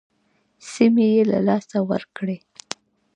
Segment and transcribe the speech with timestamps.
[0.71, 2.37] سیمې یې له لاسه ورکړې.